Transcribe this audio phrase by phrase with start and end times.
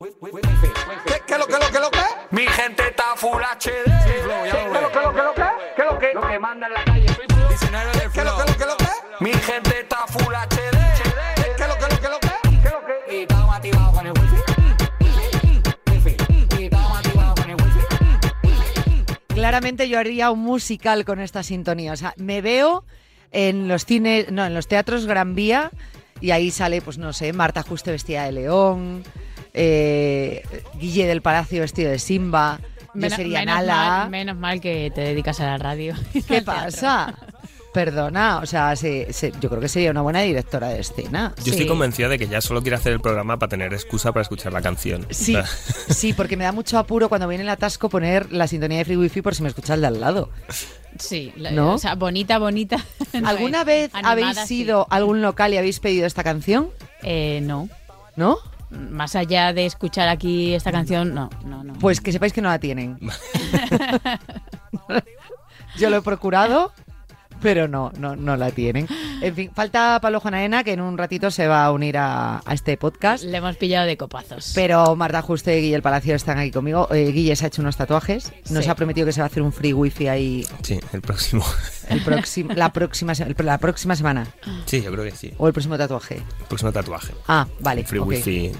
[0.00, 0.12] ¿Qué,
[1.26, 1.98] qué lo que lo que lo que?
[2.30, 3.82] Mi gente está full HD.
[4.04, 5.42] ¿Qué lo que lo que lo que?
[5.74, 6.14] ¿Qué lo que?
[6.14, 7.48] Lo que manda en la calle soy flow.
[7.48, 8.86] 19 de ¿Qué lo que lo que lo que?
[9.18, 10.78] Mi gente está full HD.
[11.56, 12.28] ¿Qué lo que lo que lo que?
[12.62, 13.16] ¿Qué lo que?
[13.16, 14.36] Y estamos activados con el wifi.
[15.90, 16.16] Wifi.
[16.60, 19.04] Y estamos activados con el wifi.
[19.34, 21.92] Claramente yo haría un musical con esta sintonía.
[21.92, 22.84] O sea, me veo
[23.32, 25.72] en los cines, no, en los teatros Gran Vía
[26.20, 29.02] y ahí sale, pues no sé, Marta Juste vestida de león,
[29.60, 30.42] eh,
[30.78, 33.74] Guille del Palacio vestido de Simba, yo Menos- sería menos Nala.
[33.76, 35.94] Mal, menos mal que te dedicas a la radio.
[36.26, 37.14] ¿Qué pasa?
[37.74, 41.34] Perdona, o sea, se- se- yo creo que sería una buena directora de escena.
[41.44, 44.22] Yo estoy convencida de que ya solo quiere hacer el programa para tener excusa para
[44.22, 45.06] escuchar la canción.
[45.10, 45.46] Sí, O sea,
[45.94, 48.96] sí, porque me da mucho apuro cuando viene el atasco poner la sintonía de Free
[48.96, 50.30] Wifi por si me escucha el de al lado.
[50.98, 51.74] Sí, ¿No?
[51.74, 52.84] o sea, bonita, bonita.
[53.24, 54.62] ¿Alguna vez Animada, habéis sí.
[54.62, 56.70] ido a algún local y habéis pedido esta canción?
[57.02, 57.68] Eh, no.
[58.16, 58.38] ¿No?
[58.70, 61.74] Más allá de escuchar aquí esta canción, no, no, no.
[61.74, 62.98] Pues que sepáis que no la tienen.
[65.78, 66.72] Yo lo he procurado,
[67.40, 68.86] pero no, no, no la tienen.
[69.20, 72.54] En fin, falta Pablo Jonaena, que en un ratito se va a unir a, a
[72.54, 73.24] este podcast.
[73.24, 74.52] Le hemos pillado de copazos.
[74.54, 76.88] Pero Marta Juste y Guille el Palacio están aquí conmigo.
[76.92, 78.32] Eh, Guille se ha hecho unos tatuajes.
[78.50, 78.70] Nos Sí.
[78.70, 81.44] ha prometido que se va a hacer un free wifi ahí sí, el próximo.
[81.88, 84.26] el próximo, la, próxima, la próxima semana.
[84.66, 85.32] Sí, yo creo que sí.
[85.38, 86.16] O el próximo tatuaje.
[86.16, 87.12] El próximo tatuaje.
[87.26, 87.84] Ah, vale.
[87.84, 88.52] Free wifi.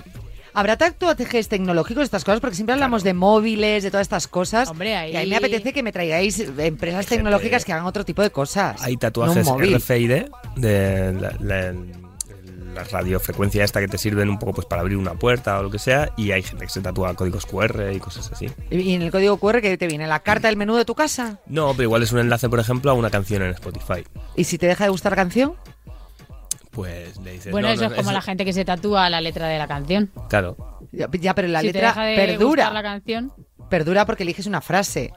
[0.55, 2.41] ¿Habrá tatuajes tecnológicos, estas cosas?
[2.41, 4.69] Porque siempre hablamos de móviles, de todas estas cosas.
[4.69, 7.87] Hombre, ahí- Y a mí me apetece que me traigáis empresas gente- tecnológicas que hagan
[7.87, 8.81] otro tipo de cosas.
[8.83, 9.47] Hay tatuajes.
[9.47, 10.25] RFID
[10.57, 11.75] de la, la-
[12.75, 15.71] la radiofrecuencia esta que te sirven un poco pues para abrir una puerta o lo
[15.71, 18.47] que sea y hay gente que se tatúa códigos QR y cosas así.
[18.71, 21.41] Y en el código QR que te viene la carta del menú de tu casa.
[21.47, 24.05] No, pero igual es un enlace, por ejemplo, a una canción en Spotify.
[24.37, 25.55] Y si te deja de gustar la canción,
[26.79, 27.51] Pues le dices...
[27.53, 29.59] bueno, no, eso no, es como eso- la gente que se tatúa la letra de
[29.59, 30.11] la canción.
[30.29, 30.57] Claro.
[30.93, 32.73] ya, ya, pero la si te letra deja de gustar perdura.
[32.73, 33.33] la canción,
[33.69, 35.13] Perdura porque eliges una frase.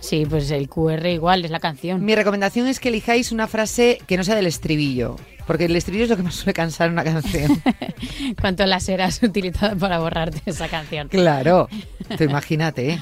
[0.00, 2.04] sí, pues el QR igual es la canción.
[2.04, 5.16] Mi recomendación es que elijáis una frase que no sea del estribillo.
[5.46, 7.60] Porque el estribillo es lo que más suele cansar una canción.
[8.40, 11.08] ¿Cuánto láser has utilizado para borrarte esa canción?
[11.08, 11.68] claro.
[12.16, 12.90] Tú imagínate.
[12.90, 13.00] ¿eh?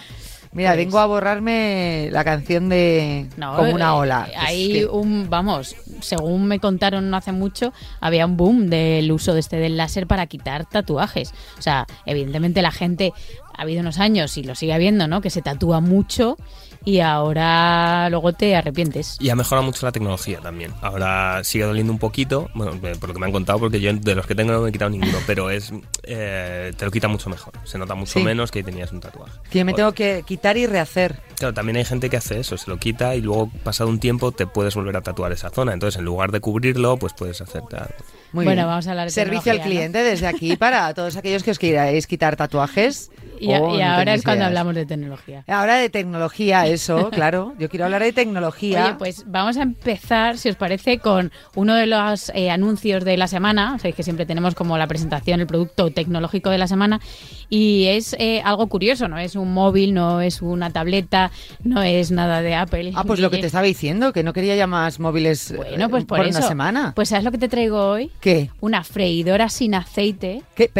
[0.54, 4.26] Mira, Pues- vengo a borrarme la canción de No, Como una eh, ola.
[4.28, 8.70] eh, Pues Hay que- un, vamos, según me contaron no hace mucho, había un boom
[8.70, 11.32] del uso de este del láser para quitar tatuajes.
[11.58, 13.12] O sea, evidentemente la gente,
[13.56, 15.20] ha habido unos años y lo sigue habiendo, ¿no?
[15.20, 16.36] Que se tatúa mucho
[16.84, 19.16] y ahora luego te arrepientes.
[19.20, 20.72] Y ha mejorado mucho la tecnología también.
[20.82, 23.92] Ahora sigue doliendo un poquito, bueno, eh, por lo que me han contado, porque yo
[23.92, 25.72] de los que tengo no me he quitado ninguno, pero es
[26.02, 27.54] eh, te lo quita mucho mejor.
[27.64, 28.22] Se nota mucho Sí.
[28.24, 29.32] menos que tenías un tatuaje.
[29.50, 31.20] Que yo me O- tengo que quitar y rehacer.
[31.36, 34.32] Claro, también hay gente que hace eso, se lo quita y luego pasado un tiempo
[34.32, 35.72] te puedes volver a tatuar esa zona.
[35.72, 37.94] Entonces, en lugar de cubrirlo, pues puedes hacerte algo.
[38.32, 38.66] Muy Bueno, bien.
[38.68, 42.06] vamos a hablar de Servicio al cliente desde aquí para todos aquellos que os queráis
[42.06, 43.10] quitar tatuajes.
[43.44, 44.48] Y, a- o y no ahora es cuando ideas.
[44.48, 45.44] hablamos de tecnología.
[45.46, 47.54] Ahora de tecnología, eso, claro.
[47.58, 48.84] Yo quiero hablar de tecnología.
[48.86, 53.16] Oye, pues vamos a empezar, si os parece, con uno de los eh, anuncios de
[53.16, 53.78] la semana.
[53.78, 57.00] Sabéis que siempre tenemos como la presentación, el producto tecnológico de la semana.
[57.50, 61.30] Y es eh, algo curioso, no es un móvil, no es una tableta,
[61.62, 62.92] no es nada de Apple.
[62.94, 65.88] Ah, pues lo que te estaba diciendo, que no quería ya más móviles eh, Bueno,
[65.90, 66.38] pues por, eso.
[66.38, 66.92] una semana.
[66.96, 68.10] Pues ¿sabes lo que te traigo hoy?
[68.20, 68.50] ¿Qué?
[68.60, 70.42] Una freidora sin aceite.
[70.54, 70.70] ¿Qué?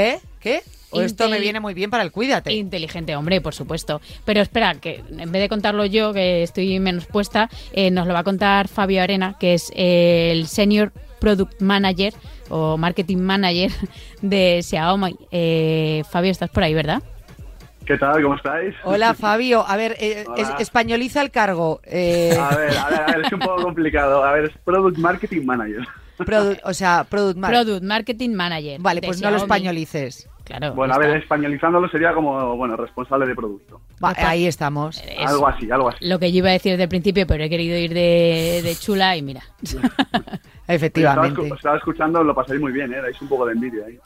[0.40, 0.62] ¿Qué?
[0.94, 2.52] O esto me viene muy bien para el cuídate.
[2.52, 4.00] Inteligente, hombre, por supuesto.
[4.24, 8.14] Pero espera, que en vez de contarlo yo, que estoy menos puesta, eh, nos lo
[8.14, 12.12] va a contar Fabio Arena, que es eh, el Senior Product Manager
[12.50, 13.70] o Marketing Manager
[14.22, 15.16] de Xiaomi.
[15.30, 17.02] Eh, Fabio, estás por ahí, ¿verdad?
[17.86, 18.22] ¿Qué tal?
[18.22, 18.74] ¿Cómo estáis?
[18.84, 19.62] Hola, Fabio.
[19.66, 21.80] A ver, eh, es- españoliza el cargo.
[21.84, 24.24] Eh, A ver, a ver, a ver, es un poco complicado.
[24.24, 25.86] A ver, es Product Marketing Manager.
[26.18, 28.80] produ- o sea, product mar- Product Marketing Manager.
[28.80, 30.28] Vale, pues no lo españolices.
[30.44, 30.74] Claro.
[30.74, 31.18] Bueno, a ver, está.
[31.20, 33.80] españolizándolo sería como, bueno, responsable de producto.
[34.04, 35.02] Va, ahí estamos.
[35.02, 36.06] Es Algo así, algo así.
[36.06, 38.76] lo que yo iba a decir desde el principio, pero he querido ir de, de
[38.76, 39.42] chula y mira.
[40.66, 41.40] Estaba, Efectivamente.
[41.42, 43.00] escu- estaba escuchando, lo pasáis muy bien, ¿eh?
[43.02, 43.98] Dais un poco de envidia ahí.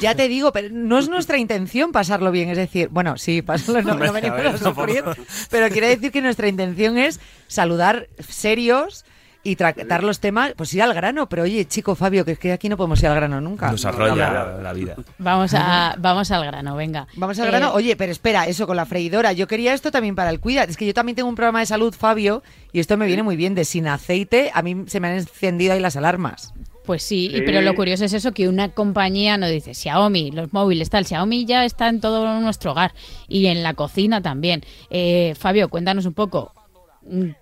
[0.00, 2.48] Ya te digo, pero no es nuestra intención pasarlo bien.
[2.48, 5.04] Es decir, bueno, sí, pasarlo, no, no venimos a ver, a sufrir,
[5.50, 9.04] pero quiero decir que nuestra intención es saludar serios
[9.44, 11.28] y tratar los temas, pues ir al grano.
[11.28, 13.70] Pero oye, chico Fabio, que es que aquí no podemos ir al grano nunca.
[13.70, 14.62] Nos no, arrolla no.
[14.62, 14.96] la vida.
[15.18, 17.06] Vamos, a, vamos al grano, venga.
[17.16, 17.72] Vamos al Eh, grano.
[17.72, 19.32] Oye, pero espera, eso con la freidora.
[19.32, 20.68] Yo quería esto también para el cuidado.
[20.70, 22.42] Es que yo también tengo un programa de salud, Fabio,
[22.72, 23.54] y esto me viene muy bien.
[23.54, 26.52] De sin aceite, a mí se me han encendido ahí las alarmas.
[26.84, 27.42] Pues sí, y- Sí.
[27.44, 31.44] pero lo curioso es eso, que una compañía nos dice, Xiaomi, los móviles, tal, Xiaomi
[31.44, 32.94] ya está en todo nuestro hogar
[33.28, 34.62] y en la cocina también.
[34.88, 36.54] Eh, Fabio, cuéntanos un poco,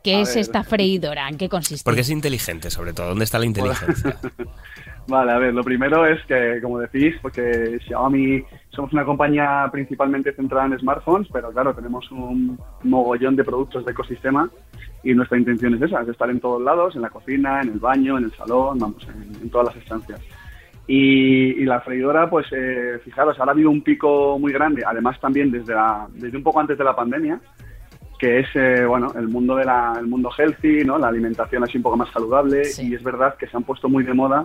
[0.03, 0.39] ¿Qué A es ver.
[0.39, 1.29] esta freidora?
[1.29, 1.85] ¿En qué consiste?
[1.85, 3.09] Porque es inteligente, sobre todo.
[3.09, 4.17] ¿Dónde está la inteligencia?
[5.09, 10.33] Vale, a ver, lo primero es que, como decís, porque Xiaomi somos una compañía principalmente
[10.33, 14.51] centrada en smartphones, pero claro, tenemos un mogollón de productos de ecosistema
[15.05, 17.79] y nuestra intención es esa, es estar en todos lados, en la cocina, en el
[17.79, 20.21] baño, en el salón, vamos, en, en todas las estancias.
[20.89, 25.21] Y, y la freidora, pues eh, fijaros, ahora ha habido un pico muy grande, además
[25.21, 27.41] también desde, la- desde un poco antes de la pandemia,
[28.19, 30.99] que es eh, bueno el mundo de la, el mundo healthy, ¿no?
[30.99, 32.89] la alimentación así un poco más saludable Sí.
[32.89, 34.43] y es verdad que se han puesto muy de moda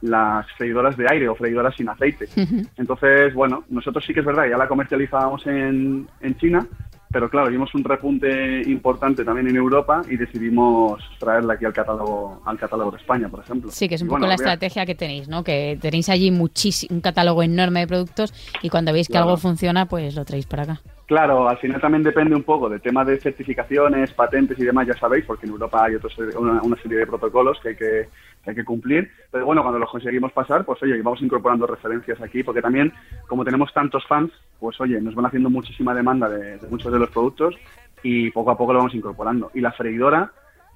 [0.00, 2.28] las freidoras de aire o freidoras sin aceite.
[2.76, 6.66] Entonces, bueno, nosotros sí que es verdad, ya la comercializábamos en, en China,
[7.10, 12.42] pero claro, vimos un repunte importante también en Europa y decidimos traerla aquí al catálogo,
[12.44, 13.70] al catálogo de España, por ejemplo.
[13.70, 15.42] Sí, que es un Y poco bueno, la a- estrategia que tenéis, ¿no?
[15.42, 19.26] Que tenéis allí muchísimo, un catálogo enorme de productos y cuando veis que Claro.
[19.26, 20.80] algo funciona, pues lo traéis para acá.
[21.06, 24.94] Claro, al final también depende un poco del tema de certificaciones, patentes y demás, ya
[24.94, 28.08] sabéis, porque en Europa hay otros, una, una serie de protocolos que hay que,
[28.42, 29.10] que hay que cumplir.
[29.30, 32.90] Pero bueno, cuando los conseguimos pasar, pues oye, vamos incorporando referencias aquí, porque también,
[33.26, 36.98] como tenemos tantos fans, pues oye, nos van haciendo muchísima demanda de, de muchos de
[36.98, 37.54] los productos
[38.02, 39.50] y poco a poco lo vamos incorporando.
[39.52, 40.32] Y la freidora,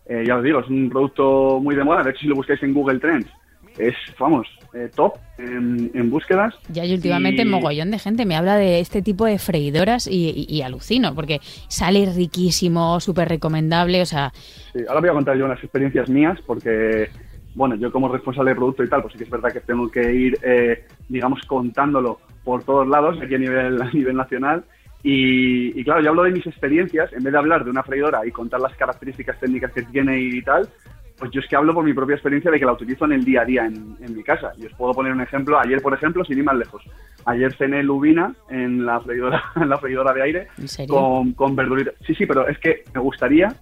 [0.06, 2.02] eh, ya os digo, es un producto muy de moda.
[2.02, 3.30] De hecho, si lo buscáis en Google Trends,
[3.78, 6.54] es, vamos, eh, top en, en búsquedas.
[6.68, 10.30] Ya hay últimamente Y- mogollón de gente me habla de este tipo de freidoras y,
[10.30, 14.32] y- y alucino, porque sale riquísimo, súper recomendable, o sea,
[14.72, 17.08] Sí, ahora voy a contar yo unas experiencias mías porque,
[17.54, 19.90] bueno, yo como responsable de producto y tal, pues sí que es verdad que tengo
[19.90, 24.64] que ir, eh, digamos, contándolo por todos lados, aquí a nivel, a nivel nacional.
[25.02, 28.26] Y, y claro, yo hablo de mis experiencias, en vez de hablar de una freidora
[28.26, 30.68] y contar las características técnicas que tiene y tal,
[31.18, 33.24] pues yo es que hablo por mi propia experiencia de que la utilizo en el
[33.24, 34.52] día a día en, en mi casa.
[34.56, 35.58] Y os puedo poner un ejemplo.
[35.58, 36.82] Ayer, por ejemplo, sin ir más lejos.
[37.24, 40.94] Ayer cené lubina en la freidora, en la freidora de aire ¿En serio?
[40.94, 41.94] con, con verduritas.
[42.06, 43.52] Sí, sí, pero es que me gustaría,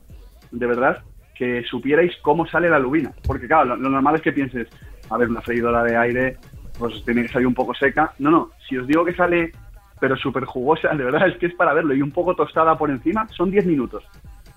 [0.50, 1.02] de verdad,
[1.34, 3.12] que supierais cómo sale la lubina.
[3.26, 4.68] Porque claro, lo, lo normal es que pienses,
[5.10, 6.36] a ver, una freidora de aire,
[6.78, 8.12] pues tiene que salir un poco seca.
[8.18, 9.52] No, no, si os digo que sale,
[10.00, 12.90] pero súper jugosa, de verdad es que es para verlo, y un poco tostada por
[12.90, 14.04] encima, son 10 minutos.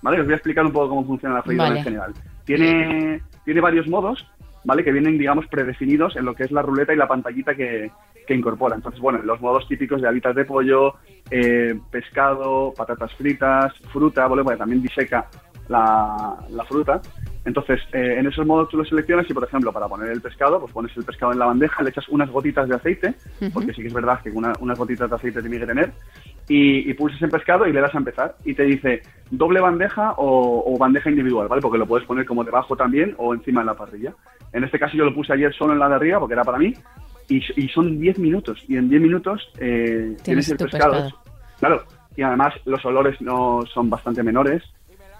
[0.02, 0.20] ¿Vale?
[0.20, 1.80] Os voy a explicar un poco cómo funciona la freidora Vale.
[1.80, 2.14] en general.
[2.56, 4.26] Tiene, tiene varios modos,
[4.64, 4.82] ¿vale?
[4.84, 7.90] Que vienen, digamos, predefinidos en lo que es la ruleta y la pantallita que,
[8.26, 8.76] que incorpora.
[8.76, 10.94] Entonces, bueno, los modos típicos de alitas de pollo,
[11.30, 14.42] eh, pescado, patatas fritas, fruta, ¿vale?
[14.42, 15.26] Porque también diseca
[15.68, 17.00] la, la fruta.
[17.44, 20.60] Entonces, eh, en esos modos tú lo seleccionas y, por ejemplo, para poner el pescado,
[20.60, 23.14] pues pones el pescado en la bandeja, le echas unas gotitas de aceite,
[23.54, 25.92] porque sí que es verdad que una- unas gotitas de aceite tiene que tener,
[26.48, 28.36] y, y pulsas en pescado y le das a empezar.
[28.44, 31.62] Y te dice doble bandeja o, o bandeja individual, ¿vale?
[31.62, 34.12] Porque lo puedes poner como debajo también o encima en la parrilla.
[34.52, 36.58] En este caso yo lo puse ayer solo en la de arriba porque era para
[36.58, 36.74] mí,
[37.28, 38.62] y, y son 10 minutos.
[38.68, 40.92] Y en 10 minutos eh, tienes el tu pescado.
[41.04, 41.22] pescado.
[41.58, 41.82] Claro,
[42.16, 44.62] y además los olores no son bastante menores.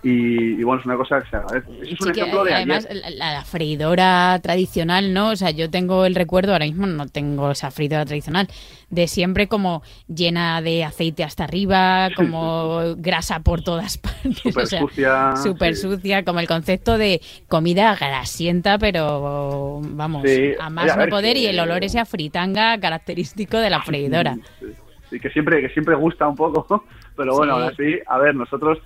[0.02, 1.72] Y, y bueno, es una cosa que se agradece.
[1.82, 3.02] Eso es un Sí que, ejemplo de además ayer.
[3.18, 5.28] la, la freidora tradicional, ¿no?
[5.30, 8.48] O sea, yo tengo el recuerdo, ahora mismo no tengo esa freidora tradicional,
[8.88, 14.38] de siempre como llena de aceite hasta arriba, como grasa por todas partes.
[14.42, 15.82] Súper o sea, sucia, Súper sí.
[15.82, 21.00] sucia, como el concepto de comida grasienta, pero vamos, Sí, a oye, más a no
[21.02, 24.36] ver, poder y el olor ese a fritanga característico de la freidora.
[24.60, 24.66] Sí,
[25.10, 26.84] sí, que siempre, que siempre gusta un poco,
[27.16, 27.60] pero bueno, Sí.
[27.62, 28.78] ahora sí, a ver, nosotros,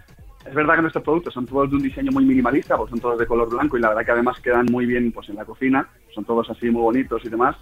[0.47, 3.19] es verdad que nuestros productos son todos de un diseño muy minimalista, pues son todos
[3.19, 5.89] de color blanco y la verdad que además quedan muy bien pues en la cocina,
[6.15, 7.57] son todos así muy bonitos y demás.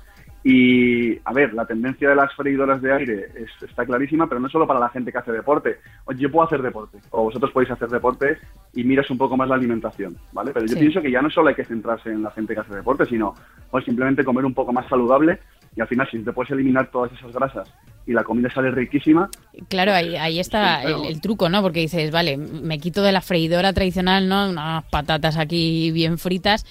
[0.45, 4.49] Y a ver, la tendencia de las freidoras de aire es- está clarísima, pero no
[4.49, 5.79] solo para la gente que hace deporte.
[6.17, 8.39] Yo puedo hacer deporte, o vosotros podéis hacer deporte
[8.75, 10.51] y miras un poco más la alimentación, ¿vale?
[10.53, 10.81] Pero yo Sí.
[10.81, 13.35] pienso que ya no solo hay que centrarse en la gente que hace deporte, sino
[13.71, 15.39] pues, simplemente comer un poco más saludable
[15.77, 17.73] y al final si te puedes eliminar todas esas grasas
[18.07, 19.29] y la comida sale riquísima,
[19.69, 21.03] Claro, ahí, ahí está Sí, claro.
[21.05, 21.63] el, el truco, ¿no?
[21.63, 24.49] Porque dices, vale, me quito de la freidora tradicional, ¿no?
[24.51, 26.67] Unas patatas aquí bien fritas,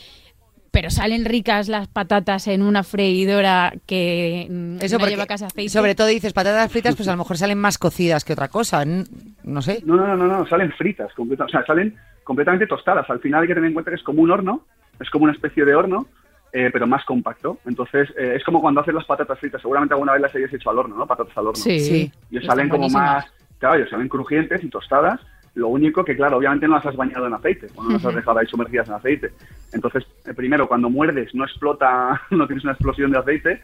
[0.72, 5.46] pero salen ricas las patatas en una freidora que mm, Eso no porque, lleva casi
[5.46, 5.70] aceite.
[5.70, 8.84] sobre todo dices patatas fritas, pues a lo mejor salen más cocidas que otra cosa.
[8.86, 9.81] No sé.
[9.86, 13.10] No, no, no, no, no, salen fritas, completa- o sea, salen completamente tostadas.
[13.10, 14.65] Al final hay que tener en cuenta que es como un horno,
[15.00, 16.08] es como una especie de horno,
[16.53, 17.60] eh, pero más compacto.
[17.65, 19.62] Entonces, eh, es como cuando haces las patatas fritas.
[19.62, 21.08] Seguramente alguna vez las hayas hecho al horno, ¿no?
[21.08, 21.62] Patatas al horno.
[21.62, 22.12] Sí, Sí.
[22.29, 23.25] Y Están salen como más,
[23.58, 25.20] claro, ellos salen crujientes y tostadas.
[25.53, 28.15] Lo único que, claro, obviamente no las has bañado en aceite, o no las has
[28.15, 29.31] dejado ahí sumergidas en aceite.
[29.74, 33.62] Entonces, eh, primero, cuando muerdes no explota, no tienes una explosión de aceite.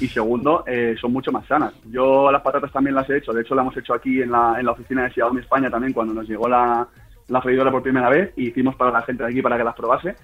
[0.00, 1.74] Y segundo, eh, son mucho más sanas.
[1.90, 4.56] Yo las patatas también las he hecho, de hecho la hemos hecho aquí en la,
[4.58, 6.86] en la oficina de Xiaomi España también cuando nos llegó la,
[7.30, 9.74] la freidora por primera vez y hicimos para la gente de aquí para que las
[9.74, 10.14] probase.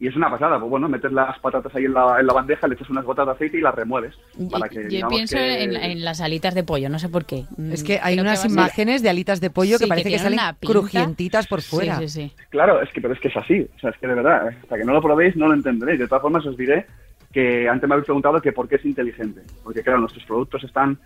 [0.00, 2.66] Y es una pasada, pues bueno, metes las patatas ahí en la, en la bandeja,
[2.66, 4.12] le echas unas gotas de aceite y las remueves.
[4.50, 7.44] Para que, Yo pienso que- en, en las alitas de pollo, no sé por qué.
[7.70, 10.16] Es que hay Creo unas ser- imágenes de alitas de pollo Sí, que parece que,
[10.18, 11.98] tienen salen crujientitas por Sí, fuera.
[12.00, 12.32] sí, sí.
[12.50, 13.66] Claro, es que, pero es que es así.
[13.76, 16.00] O sea, es que de verdad, hasta que no lo probéis no lo entenderéis.
[16.00, 16.86] De todas formas, os diré
[17.32, 19.42] que antes me habéis preguntado que por qué es inteligente.
[19.62, 20.98] Porque, claro, nuestros productos están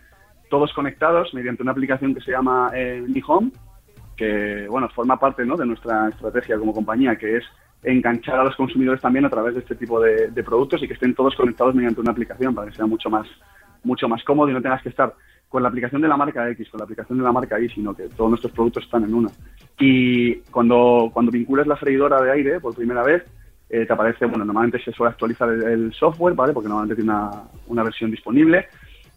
[0.48, 3.50] todos conectados mediante una aplicación que se llama eh, Mi Home,
[4.18, 5.56] que, bueno, forma parte ¿no?
[5.56, 7.44] de nuestra estrategia como compañía, que es
[7.82, 10.94] enganchar a los consumidores también a través de este tipo de, de productos y que
[10.94, 13.26] estén todos conectados mediante una aplicación para que sea mucho más,
[13.84, 15.14] mucho más cómodo y no tengas que estar
[15.48, 17.94] con la aplicación de la marca X, con la aplicación de la marca Y, sino
[17.94, 19.30] que todos nuestros productos están en una.
[19.78, 23.24] Y cuando, cuando vinculas la freidora de aire por primera vez,
[23.70, 26.52] eh, te aparece, bueno, normalmente se suele actualizar el, el software, ¿vale?
[26.52, 27.30] Porque normalmente tiene una,
[27.68, 28.66] una versión disponible.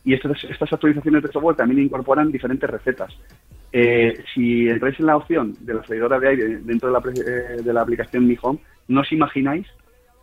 [0.03, 3.13] Y estas, estas actualizaciones de software también incorporan diferentes recetas.
[3.71, 7.61] Eh, si entráis en la opción de la freidora de aire dentro de la, eh,
[7.61, 9.67] de la aplicación Mi Home, no os imagináis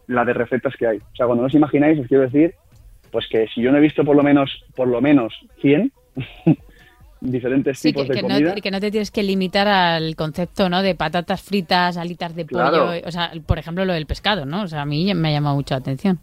[0.08, 0.98] la de recetas que hay.
[0.98, 2.54] O sea, cuando no os imagináis, os quiero decir,
[3.12, 5.32] pues que si yo no he visto por lo menos, por lo menos
[5.62, 5.92] 100
[7.20, 8.54] diferentes Sí, tipos que, de que comida.
[8.56, 10.82] que no te tienes que limitar al concepto, ¿no?
[10.82, 12.90] De patatas fritas, alitas de pollo, Claro.
[13.04, 14.62] o sea, por ejemplo, lo del pescado, ¿no?
[14.62, 16.18] O sea, a mí me ha llamado mucho la atención.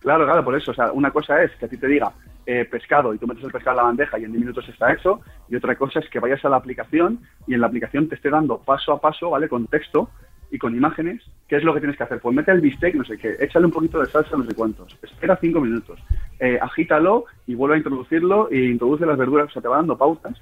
[0.00, 0.70] Claro, claro, por eso.
[0.72, 2.12] O sea, una cosa es que a ti te diga
[2.46, 4.92] eh, pescado y tú metes el pescado en la bandeja y en 10 minutos está
[4.92, 5.20] hecho.
[5.48, 8.30] Y otra cosa es que vayas a la aplicación y en la aplicación te esté
[8.30, 9.48] dando paso a paso, ¿vale?
[9.48, 10.10] Con texto
[10.50, 12.20] y con imágenes, ¿qué es lo que tienes que hacer?
[12.20, 14.96] Pues mete el bistec, no sé qué, échale un poquito de salsa, no sé cuántos,
[15.02, 15.98] espera cinco minutos,
[16.38, 19.98] eh, agítalo y vuelve a introducirlo e introduce las verduras, o sea, te va dando
[19.98, 20.40] pautas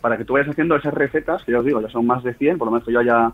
[0.00, 2.34] para que tú vayas haciendo esas recetas, que ya os digo, ya son más de
[2.34, 3.32] 100, por lo menos que yo haya,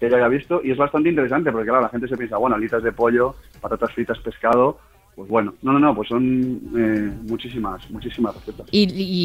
[0.00, 2.56] que yo haya visto, y es bastante interesante, porque claro, la gente se piensa, bueno,
[2.56, 4.80] alitas de pollo, patatas fritas, pescado,
[5.18, 8.66] pues bueno, no, no, no, pues son eh, muchísimas, muchísimas recetas.
[8.70, 8.84] Y,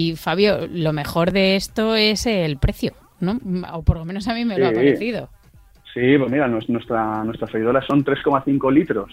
[0.10, 3.40] y, Fabio, lo mejor de esto es el precio, ¿no?
[3.74, 4.76] O por lo menos a mí me lo ha Sí.
[4.76, 5.30] parecido.
[5.94, 9.12] Sí, pues mira, nuestra, nuestra freidora son 3,5 litros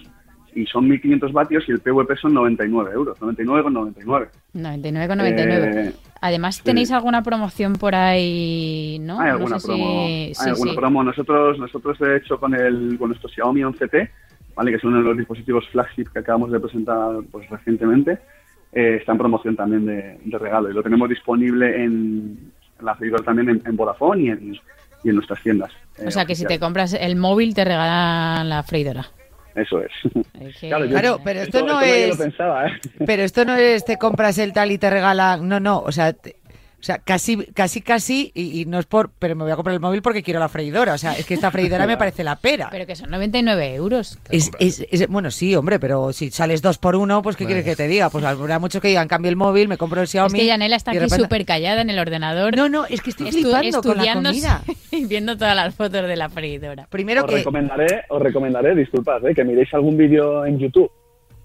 [0.55, 4.29] y son 1.500 vatios y el PVP son 99 euros, 99,99.
[4.55, 5.89] 99,99.
[5.89, 6.63] Eh, Además, sí.
[6.65, 9.21] ¿tenéis alguna promoción por ahí, no?
[9.21, 9.85] Hay No alguna sé promo.
[10.07, 10.77] si- hay sí, alguna sí.
[10.79, 11.05] promo.
[11.05, 14.09] Nosotros, nosotros de hecho, con el con nuestro Xiaomi 11T,
[14.61, 14.71] ¿vale?
[14.73, 18.19] que es uno de los dispositivos flagship que acabamos de presentar pues recientemente,
[18.73, 20.71] eh, está en promoción también de, de regalo.
[20.71, 24.57] Y lo tenemos disponible en, en la freidora también en, en Vodafone y en,
[25.03, 25.71] y en nuestras tiendas.
[25.99, 29.07] eh, O sea, que si te compras el móvil te regalan la freidora.
[29.55, 29.91] Eso es.
[30.61, 32.73] Claro, yo- Claro, pero esto no es- lo pensaba, ¿eh?
[33.07, 35.49] Pero esto no es te compras el tal y te regalan.
[35.49, 35.81] No, no.
[35.81, 36.37] O sea, te-
[36.81, 38.33] o sea casi, casi, casi.
[38.35, 39.11] Y, y no es por.
[39.19, 40.95] Pero me voy a comprar el móvil porque quiero la freidora.
[40.95, 42.69] O sea, es que esta freidora me parece la pera.
[42.71, 44.19] Pero que son 99 euros.
[44.31, 47.65] Es, es- es- bueno, sí, hombre, pero si sales dos por uno, pues ¿qué quieres
[47.65, 48.09] que te diga?
[48.11, 50.39] Pues habrá muchos que digan, cambio el móvil, me compro el Es Xiaomi.
[50.39, 52.57] que Yanela está aquí repente- súper callada en el ordenador.
[52.57, 54.63] No, no, es que estoy estu- flipando con la comida.
[54.91, 56.87] y viendo todas las fotos de la freidora.
[56.91, 57.37] Primero os que...
[57.37, 59.35] recomendaré, os recomendaré, disculpad, ¿eh?
[59.35, 60.91] que miréis algún vídeo en YouTube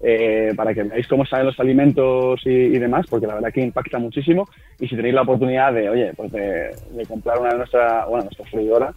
[0.00, 3.62] eh, para que veáis cómo salen los alimentos y, y demás, porque la verdad que
[3.62, 4.48] impacta muchísimo.
[4.78, 8.24] Y si tenéis la oportunidad de, oye, pues de, de comprar una de nuestra, bueno,
[8.24, 8.92] nuestra freidora,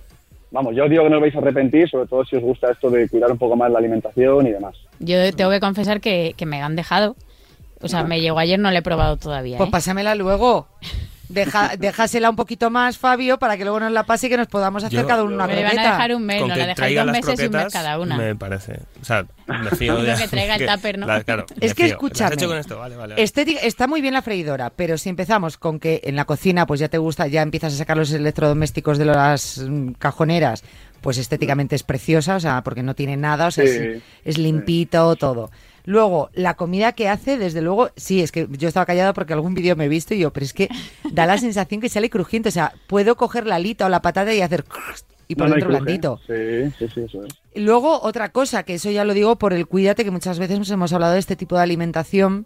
[0.52, 2.72] vamos, yo os digo que no os vais a arrepentir, sobre todo si os gusta
[2.72, 4.76] esto de cuidar un poco más la alimentación y demás.
[5.00, 7.16] Yo tengo que confesar que, que me han dejado.
[7.82, 9.58] O sea, me llegó ayer, no le he probado todavía.
[9.58, 9.72] Pues ¿eh?
[9.72, 10.68] pásamela luego.
[11.30, 14.48] Deja, déjasela un poquito más, Fabio, para que luego nos la pase y que nos
[14.48, 15.92] podamos hacer Yo- cada uno una me van a croqueta.
[15.92, 18.18] dejar un mail, Con no que la dejáis dos meses y un mes cada una.
[18.18, 18.80] me parece.
[19.02, 20.16] O sea, me fío de...
[20.16, 21.06] que traiga el tupper, ¿no?
[21.08, 21.94] La- claro, Es me que fío.
[21.94, 22.30] escúchame.
[22.32, 22.78] ¿Lo has hecho con esto?
[22.80, 23.14] Vale, vale.
[23.14, 23.24] vale.
[23.24, 26.80] Estética- está muy bien la freidora, pero si empezamos con que en la cocina pues
[26.80, 30.64] ya te gusta, ya empiezas a sacar los electrodomésticos de las mm, cajoneras,
[31.02, 34.38] pues estéticamente es preciosa, o sea, porque no tiene nada, o sea, Sí, es, es
[34.38, 35.52] limpito, todo.
[35.90, 39.56] Luego, la comida que hace, desde luego, sí, es que yo estaba callada porque algún
[39.56, 40.70] vídeo me he visto y yo, pero es que
[41.12, 44.32] da la sensación que sale crujiente, o sea, puedo coger la alita o la patata
[44.32, 44.66] y hacer
[45.28, 46.20] y por No, dentro blandito.
[46.28, 47.34] Sí, sí, sí, eso es.
[47.56, 50.70] Luego, otra cosa, que eso ya lo digo por el cuídate, que muchas veces nos
[50.70, 52.46] hemos hablado de este tipo de alimentación,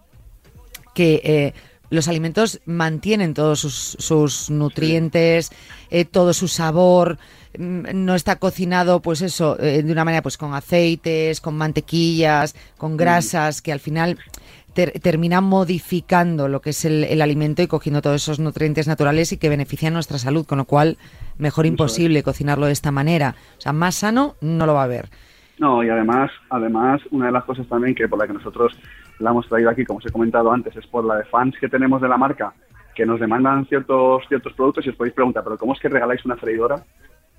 [0.96, 1.54] que eh,
[1.94, 5.52] los alimentos mantienen todos sus, sus nutrientes,
[5.90, 7.18] eh, todo su sabor,
[7.58, 12.56] mm, no está cocinado, pues eso, eh, de una manera, pues con aceites, con mantequillas,
[12.78, 14.18] con grasas, que al final
[14.74, 19.32] ter- terminan modificando lo que es el, el alimento y cogiendo todos esos nutrientes naturales
[19.32, 20.98] y que benefician nuestra salud, con lo cual
[21.38, 23.36] mejor imposible cocinarlo de esta manera.
[23.58, 25.10] O sea, más sano no lo va a haber.
[25.60, 28.74] No, y además, además, una de las cosas también que por la que nosotros
[29.24, 31.70] la hemos traído aquí, como os he comentado antes, es por la de fans que
[31.70, 32.54] tenemos de la marca
[32.94, 36.24] que nos demandan ciertos ciertos productos y os podéis preguntar, pero ¿cómo es que regaláis
[36.26, 36.84] una freidora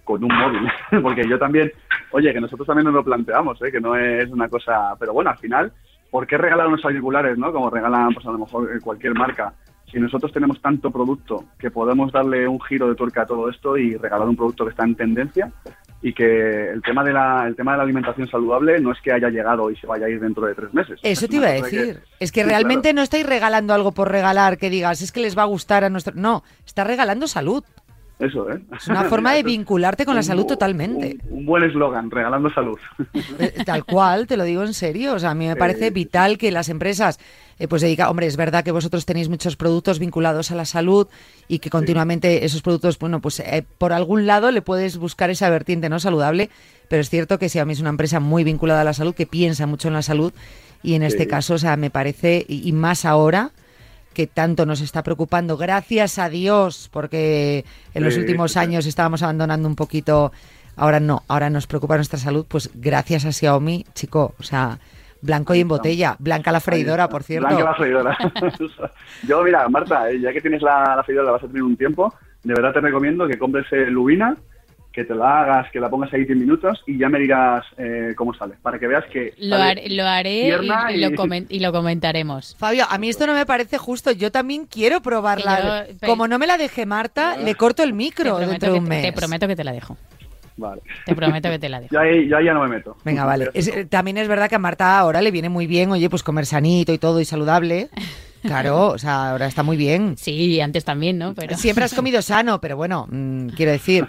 [0.02, 0.68] con un móvil?
[1.02, 1.70] Porque yo también,
[2.10, 3.70] oye, que nosotros también nos lo planteamos, ¿eh?
[3.70, 5.72] que no es una cosa, pero bueno, al final,
[6.10, 7.52] ¿por qué regalar unos auriculares, no?
[7.52, 9.52] Como regalan, pues a lo mejor eh, cualquier marca.
[9.92, 13.76] Si nosotros tenemos tanto producto que podemos darle un giro de tuerca a todo esto
[13.76, 15.52] y regalar un producto que está en tendencia
[16.06, 19.10] y que el tema de la el tema de la alimentación saludable no es que
[19.10, 21.00] haya llegado y se vaya a ir dentro de tres meses.
[21.02, 22.00] Eso Es te iba a que- decir.
[22.20, 22.96] Es que Sí, realmente claro.
[22.96, 25.88] no estáis regalando algo por regalar, que digas, es que les va a gustar a
[25.88, 26.12] nuestro...
[26.14, 27.64] No, está regalando salud.
[28.18, 28.60] Eso, ¿eh?
[28.76, 31.18] Es una forma de vincularte con la salud totalmente.
[31.28, 32.78] Un, un buen eslogan, regalando salud.
[33.38, 35.14] Eh, Tal cual, te lo digo en serio.
[35.14, 37.18] O sea, a mí me parece vital que las empresas,
[37.58, 41.08] eh, pues dedica, hombre, es verdad que vosotros tenéis muchos productos vinculados a la salud
[41.48, 45.50] y que continuamente esos productos, bueno, pues eh, por algún lado le puedes buscar esa
[45.50, 46.50] vertiente no saludable,
[46.88, 49.66] pero es cierto que Xiaomi es una empresa muy vinculada a la salud, que piensa
[49.66, 50.32] mucho en la salud
[50.82, 53.50] y en este caso, o sea, me parece, y, y más ahora
[54.14, 58.86] que tanto nos está preocupando, gracias a Dios, porque en los Sí, últimos sí, años
[58.86, 60.32] estábamos abandonando un poquito,
[60.76, 64.78] ahora no, ahora nos preocupa nuestra salud, pues gracias a Xiaomi, chico, o sea,
[65.20, 67.48] blanco y en botella, blanca la freidora, por cierto.
[67.48, 68.18] Blanca la freidora.
[69.28, 71.76] Yo, mira, Marta, eh, ya que tienes la, la freidora, la vas a tener un
[71.76, 74.36] tiempo, de verdad te recomiendo que compres eh, lubina,
[74.94, 78.14] que te la hagas, que la pongas ahí 10 minutos y ya me dirás eh,
[78.16, 81.10] cómo sale, para que veas que Lo, haré- lo haré tierna y, y lo
[81.48, 82.54] y lo comentaremos.
[82.58, 85.86] Fabio, a mí esto no me parece justo, yo también quiero probarla.
[85.90, 88.88] Yo- Como no me la deje Marta, le corto el micro dentro de un te,
[88.90, 89.02] mes.
[89.02, 89.96] te prometo que te la dejo.
[90.56, 90.82] Vale.
[91.04, 91.92] Te prometo que te la dejo.
[91.92, 92.96] Yo ahí, yo ahí ya no me meto.
[93.04, 93.50] Venga, vale.
[93.54, 96.22] Es- eh, también es verdad que a Marta ahora le viene muy bien, oye, pues
[96.22, 97.88] comer sanito y todo y saludable.
[98.44, 100.16] Claro, o sea, ahora está muy bien.
[100.16, 101.34] Sí, antes también, ¿no?
[101.34, 104.06] Pero Siempre has comido sano, pero bueno, mm, quiero decir.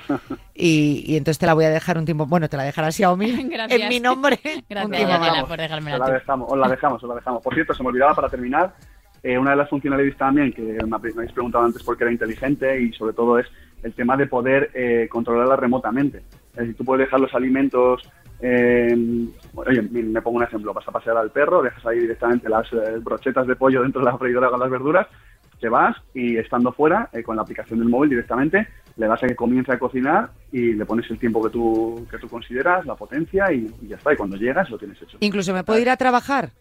[0.54, 2.26] Y, y entonces te la voy a dejar un tiempo.
[2.26, 3.82] Bueno, te la dejará Xiaomi Gracias.
[3.82, 4.40] en mi nombre.
[4.70, 7.42] Gracias, un tiempo por dejármela Os la dejamos, os la dejamos, os la dejamos.
[7.42, 8.76] Por cierto, se me olvidaba para terminar,
[9.24, 12.94] eh, una de las funcionalidades también que me habéis preguntado antes porque era inteligente y
[12.94, 13.48] sobre todo es
[13.84, 16.20] el tema de poder eh, controlarla remotamente.
[16.54, 18.02] Es decir, tú puedes dejar los alimentos,
[18.42, 22.50] eh, oye, me me pongo un ejemplo, vas a pasear al perro, dejas ahí directamente
[22.50, 25.08] las eh, brochetas de pollo dentro de la freidora con las verduras,
[25.60, 29.28] te vas y estando fuera, eh, con la aplicación del móvil directamente, le das a
[29.28, 32.96] que comience a cocinar y le pones el tiempo que tú, que tú consideras, la
[32.96, 34.14] potencia y, y ya está.
[34.14, 35.18] Y cuando llegas lo tienes hecho.
[35.20, 36.52] Incluso me puedo ir a trabajar.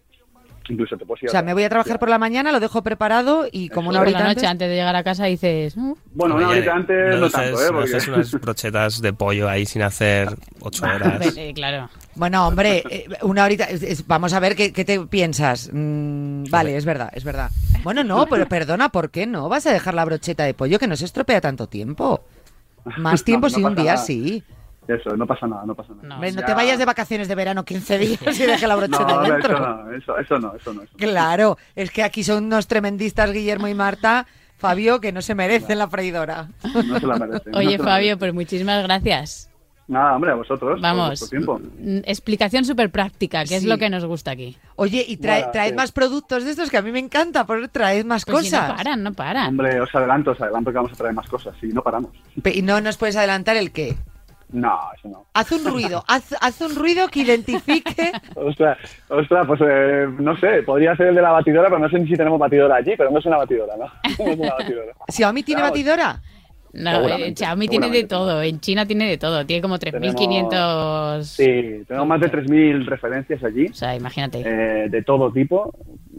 [0.68, 2.82] Incluso te puedes ir O sea, me voy a trabajar por la mañana, lo dejo
[2.82, 4.42] preparado y como una Por horita la antes.
[4.42, 5.76] noche, antes de llegar a casa, dices...
[5.76, 7.68] "Mm, Bueno, una horita antes no, haces, tanto, ¿eh?
[7.72, 10.28] no haces unas brochetas de pollo ahí sin hacer
[10.60, 11.36] ocho horas.
[11.36, 11.90] eh, claro.
[12.14, 13.68] Bueno, hombre, eh, una horita.
[14.06, 15.68] vamos a ver qué, qué te piensas.
[15.72, 17.50] Mm, vale, es verdad, es verdad.
[17.82, 19.50] Bueno, no, pero perdona, ¿por qué no?
[19.50, 22.24] Vas a dejar la brocheta de pollo que no se estropea tanto tiempo.
[22.96, 23.96] Más tiempo No, no sí, un día nada.
[24.06, 24.42] sí.
[24.86, 26.08] Eso, no pasa nada, no pasa nada.
[26.08, 28.76] No, Hombre, no Ya- te vayas de vacaciones de verano 15 días y deje la
[28.76, 29.56] brocheta no, dentro.
[29.56, 30.82] eso no, eso, eso no, eso no.
[30.82, 30.98] eso no.
[30.98, 34.26] Claro, es que aquí son unos tremendistas, Guillermo y Marta,
[34.58, 36.48] Fabio, que no se merecen la freidora.
[36.86, 37.50] No se la merece.
[37.50, 39.50] no Oye, Fabio, pues muchísimas gracias.
[39.86, 40.80] Nada, hombre, a vosotros.
[40.80, 41.20] Vamos.
[41.20, 41.58] Por tiempo.
[41.58, 44.56] Mm, Explicación súper práctica, que es lo que nos gusta aquí.
[44.76, 45.76] Oye, y trae, Nada, traed sí.
[45.76, 48.68] más productos de estos que a mí me encanta, por traed más Pues si cosas.
[48.70, 49.48] no paran, no paran.
[49.48, 51.54] Hombre, os adelanto, os adelanto que vamos a traer más cosas.
[51.60, 52.12] Si no paramos.
[52.42, 53.94] Pe- Y no nos puedes adelantar el qué.
[54.52, 55.26] No, eso no.
[55.34, 58.12] Haz un ruido, haz, haz un ruido que identifique.
[58.36, 58.78] Ostras,
[59.08, 62.06] ostras, pues eh, no sé, podría ser el de la batidora, pero no sé ni
[62.08, 63.86] si tenemos batidora allí, pero no es una batidora, ¿no?
[64.24, 64.92] No es una batidora.
[65.08, 66.20] Xiaomi tiene batidora.
[66.72, 71.22] No, eh, Xiaomi tiene de todo, en China tiene de todo, tiene como 3.500...
[71.22, 73.66] Sí, tenemos más de 3.000 referencias allí.
[73.66, 74.40] O sea, imagínate.
[74.44, 75.72] eh, de todo tipo,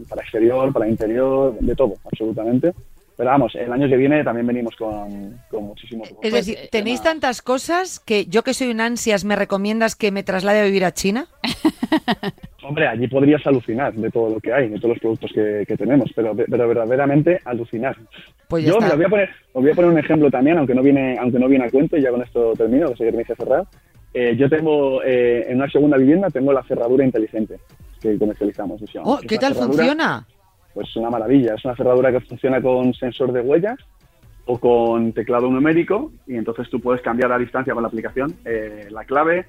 [0.08, 2.72] para exterior, para interior, de todo, absolutamente.
[3.16, 6.12] Pero vamos, el año que viene también venimos con, con muchísimos.
[6.22, 10.10] Es decir, eh, tenéis tantas cosas que yo que soy un ansias, ¿me recomiendas que
[10.12, 11.26] me traslade a vivir a China?
[12.62, 15.76] Hombre, allí podrías alucinar de todo lo que hay, de todos los productos que, que
[15.76, 17.96] tenemos, pero, pero verdaderamente alucinar.
[18.48, 18.90] Pues ya Yo está.
[18.90, 21.38] me voy a poner, os voy a poner un ejemplo también, aunque no viene, aunque
[21.38, 23.64] no viene a cuento, y ya con esto termino, que sé que tenéis que cerrar.
[24.12, 27.58] Eh, yo tengo, eh, en una segunda vivienda, tengo la cerradura inteligente
[28.00, 28.82] que comercializamos.
[28.82, 30.26] o sea, Oh, ¿Qué tal cerradura- funciona?
[30.76, 31.54] Pues una maravilla.
[31.54, 33.78] Es una cerradura que funciona con sensor de huellas
[34.44, 38.86] o con teclado numérico y entonces tú puedes cambiar a distancia con la aplicación eh,
[38.90, 39.46] la clave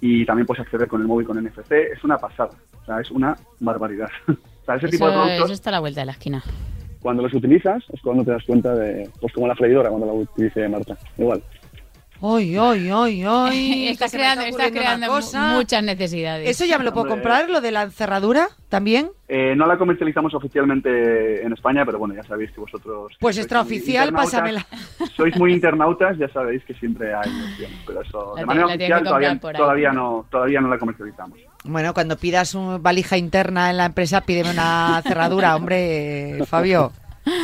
[0.00, 1.72] y también puedes acceder con el móvil con NFC.
[1.72, 2.52] Es una pasada.
[2.82, 4.08] O sea, es una barbaridad.
[4.28, 6.40] o sea, ese tipo de productos, eso está a la vuelta de la esquina.
[7.02, 10.12] cuando los utilizas, es cuando te das cuenta de, pues como la freidora cuando la
[10.12, 10.96] utilice Marta.
[11.18, 11.42] Igual.
[12.22, 13.88] ¡Ay, ay, ay, ay!
[13.88, 15.52] está que se me está creando, está ocurriendo una creando cosa.
[15.54, 16.48] muchas necesidades.
[16.48, 17.14] ¿Eso ya me lo puedo Hombre.
[17.14, 19.10] comprar, lo de la cerradura también?
[19.28, 23.12] Eh, no la comercializamos oficialmente en España, pero bueno, ya sabéis que vosotros...
[23.20, 24.66] Pues extraoficial, pásamela.
[25.16, 29.02] Sois muy internautas, ya sabéis que siempre hay opción, pero eso La de manera oficial
[29.02, 31.38] todavía, no, todavía no la comercializamos.
[31.64, 36.92] Bueno, cuando pidas una valija interna en la empresa, pídeme una cerradura, hombre, Fabio.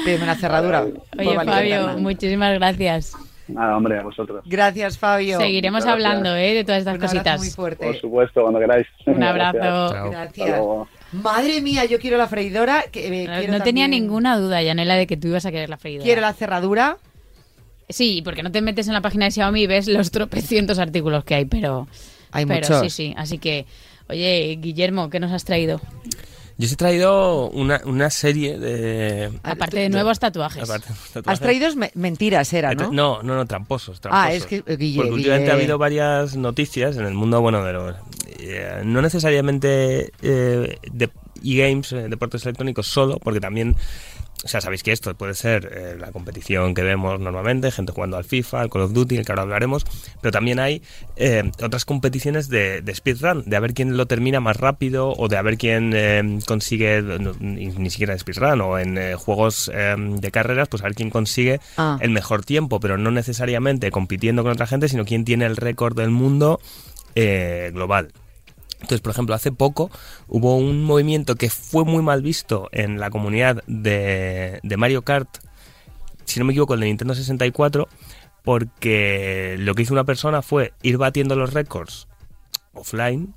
[0.05, 0.83] Pídeme una cerradura.
[1.19, 1.97] Oye, Fabio, interna.
[1.99, 3.17] muchas gracias.
[3.49, 4.43] Nada, hombre, a vosotros.
[4.47, 5.39] Gracias, Fabio.
[5.39, 5.93] Seguiremos Gracias.
[6.07, 6.55] hablando ¿eh?
[6.55, 7.39] de todas estas Un cositas.
[7.41, 7.87] muy fuerte.
[7.87, 8.87] Por supuesto, cuando queráis.
[9.07, 9.55] Un Gracias.
[9.55, 10.11] abrazo.
[10.11, 10.61] Gracias.
[11.13, 12.85] Madre mía, yo quiero la freidora.
[12.91, 15.71] Que, eh, No, quiero no tenía ninguna duda, Yanela, de que tú ibas a querer
[15.71, 16.05] la freidora.
[16.05, 16.97] Quiero la cerradura.
[17.89, 21.25] Sí, porque no te metes en la página de Xiaomi y ves los tropecientos artículos
[21.25, 21.87] que hay, pero...
[22.33, 22.81] Hay pero muchos.
[22.81, 23.15] sí, sí.
[23.17, 23.65] Así que,
[24.09, 25.81] oye, Guillermo, ¿qué nos has traído?
[26.59, 29.31] Yo os he traído una, una serie de...
[29.43, 30.63] Ah, Aparte de nuevos tatuajes.
[30.63, 30.89] aparte-
[31.27, 32.91] Has traído me- mentiras, era, ¿no?
[32.91, 34.27] No, no, no, tramposos, tramposos.
[34.27, 37.43] Ah, es que, eh, Guille, Porque últimamente Guille- ha habido varias noticias en el mundo,
[37.43, 37.95] bueno, de los...
[38.39, 41.11] eh, no necesariamente eh, de
[41.45, 43.77] e-games, eh, deportes electrónicos solo, porque también...
[44.45, 48.17] O sea, sabéis que esto puede ser eh, la competición que vemos normalmente, gente jugando
[48.17, 49.85] al FIFA, al Call of Duty, el que ahora hablaremos,
[50.21, 50.83] pero también hay
[51.17, 55.29] eh, otras competiciones de, de speedrun, de a ver quién lo termina más rápido o
[55.29, 59.71] de a ver quién eh, consigue, no, ni, ni siquiera de speedrun, o en juegos
[59.75, 61.99] de carreras, pues a ver quién consigue Ah.
[62.01, 65.97] el mejor tiempo, pero no necesariamente compitiendo con otra gente, sino quién tiene el récord
[65.97, 66.61] del mundo
[67.15, 68.13] eh, global.
[68.77, 69.91] Entonces, por ejemplo, hace poco
[70.29, 75.29] hubo un movimiento que fue muy mal visto en la comunidad de, de Mario Kart,
[76.25, 77.89] si no me equivoco, el de Nintendo 64,
[78.45, 82.07] porque lo que hizo una persona fue ir batiendo los récords
[82.75, 83.35] offline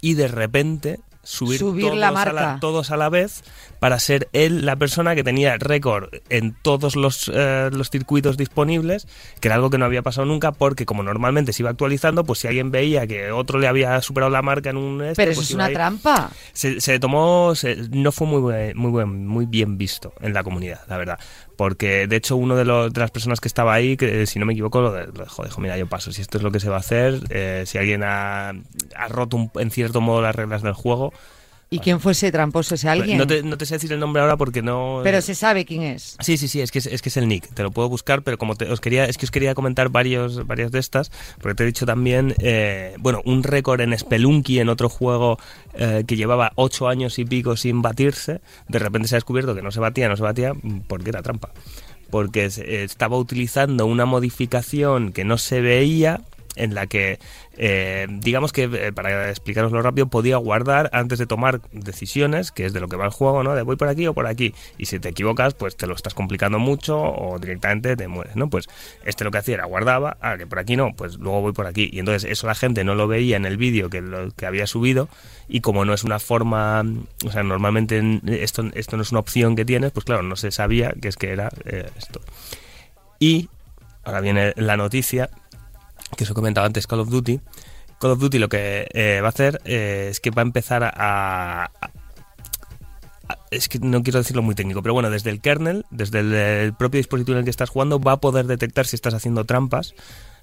[0.00, 2.32] y de repente subir, Subir todos, la A marca.
[2.32, 3.42] la, todos a la vez
[3.80, 9.06] para ser él la persona que tenía récord en todos los, eh, los circuitos disponibles,
[9.40, 12.40] que era algo que no había pasado nunca porque como normalmente se iba actualizando, pues
[12.40, 15.02] si alguien veía que otro le había superado la marca en un...
[15.02, 16.30] este, Pero eso pues es una trampa.
[16.52, 20.42] Se, se tomó, se- no fue muy, buen- muy, buen, muy bien visto en la
[20.42, 21.18] comunidad, la verdad.
[21.56, 24.46] Porque de hecho uno de, los, de las personas que estaba ahí, que, si no
[24.46, 26.60] me equivoco, lo, de- lo dejó, dijo, mira, yo paso, si esto es lo que
[26.60, 30.34] se va a hacer, eh, si alguien ha, ha roto un- en cierto modo las
[30.34, 31.12] reglas del juego,
[31.70, 33.18] ¿Y quién fuese tramposo ese alguien?
[33.18, 35.00] no te, no te sé decir el nombre ahora porque no...
[35.04, 36.16] Pero se sabe quién es.
[36.20, 37.46] Sí, sí, sí, es que es, es que es el nick.
[37.52, 40.46] Te lo puedo buscar, pero como te- os quería, es que os quería comentar varios,
[40.46, 41.10] varias de estas,
[41.42, 45.38] porque te he dicho también, eh, bueno, un récord en Spelunky, en otro juego
[45.74, 49.60] eh, que llevaba ocho años y pico sin batirse, de repente se ha descubierto que
[49.60, 50.52] no se batía, no se batía,
[50.86, 51.50] porque era trampa.
[52.08, 56.22] Porque estaba utilizando una modificación que no se veía
[56.58, 57.18] en la que,
[57.56, 62.72] eh, digamos que, eh, para explicaroslo rápido, podía guardar antes de tomar decisiones, que es
[62.72, 63.54] de lo que va el juego, ¿no?
[63.54, 64.54] De voy por aquí o por aquí.
[64.76, 68.50] Y si te equivocas, pues te lo estás complicando mucho o directamente te mueres, ¿no?
[68.50, 68.68] Pues
[69.04, 71.66] este lo que hacía era guardaba, ah, que por aquí no, pues luego voy por
[71.66, 71.88] aquí.
[71.92, 74.66] Y entonces eso la gente no lo veía en el vídeo que, lo, que había
[74.66, 75.08] subido
[75.48, 76.84] y como no es una forma,
[77.24, 80.36] o sea, normalmente en- esto, esto no es una opción que tienes, pues claro, no
[80.36, 82.20] se sabía que es que era eh, esto.
[83.18, 83.48] Y
[84.04, 85.30] ahora viene la noticia
[86.16, 87.40] que os he comentado antes, Call of Duty.
[87.98, 90.82] Call of Duty lo que eh, va a hacer eh, es que va a empezar
[90.84, 91.70] a,
[93.50, 96.98] Es que no quiero decirlo muy técnico, pero bueno, desde el kernel, desde el propio
[96.98, 99.94] dispositivo en el que estás jugando, va a poder detectar si estás haciendo trampas.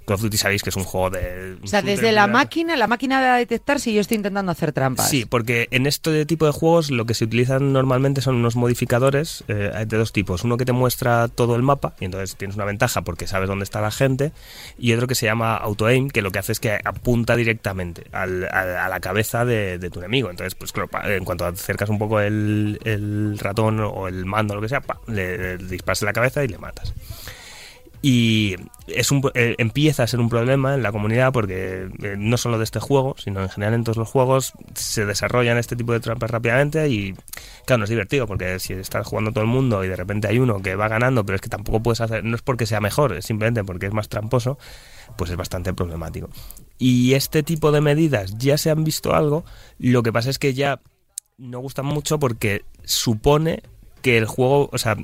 [0.05, 1.57] Call of Duty sabéis que es un juego de...
[1.63, 4.71] O sea, desde la máquina, la máquina va a detectar si yo estoy intentando hacer
[4.71, 5.09] trampas.
[5.09, 9.43] Sí, porque en este tipo de juegos lo que se utilizan normalmente son unos modificadores
[9.47, 10.43] eh, de dos tipos.
[10.43, 13.63] Uno que te muestra todo el mapa y entonces tienes una ventaja porque sabes dónde
[13.63, 14.31] está la gente
[14.77, 18.45] y otro que se llama auto-aim que lo que hace es que apunta directamente al-
[18.45, 20.29] a, a la cabeza de, de tu enemigo.
[20.29, 24.55] Entonces, pues claro, en cuanto acercas un poco el, el ratón o el mando o
[24.57, 26.93] lo que sea, pa, le, le disparas en la cabeza y le matas.
[28.07, 32.37] Y es un, eh, empieza a ser un problema en la comunidad porque eh, no
[32.37, 35.91] solo de este juego, sino en general en todos los juegos se desarrollan este tipo
[35.91, 37.15] de trampas rápidamente y
[37.65, 40.37] claro, no es divertido porque si estás jugando todo el mundo y de repente hay
[40.37, 43.11] uno que va ganando, pero es que tampoco puedes hacer, no es porque sea mejor,
[43.13, 44.59] es simplemente porque es más tramposo,
[45.17, 46.29] pues es bastante problemático.
[46.77, 49.45] Y este tipo de medidas ya se han visto algo,
[49.79, 50.79] lo que pasa es que ya
[51.39, 53.63] no gustan mucho porque supone
[54.03, 54.95] que el juego, o sea,